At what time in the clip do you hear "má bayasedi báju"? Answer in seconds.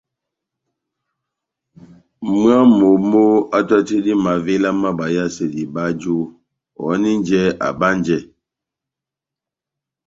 4.81-6.15